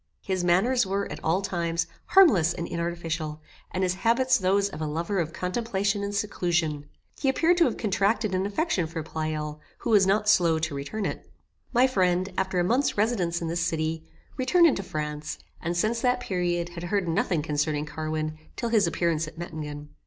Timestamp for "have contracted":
7.65-8.33